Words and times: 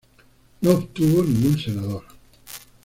No 0.61 0.71
obtuvo 0.71 1.21
ningún 1.21 1.59
senador. 1.59 2.03